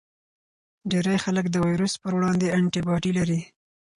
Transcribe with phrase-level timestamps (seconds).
[0.91, 3.41] ډیری خلک د ویروس پر وړاندې انټي باډي لري.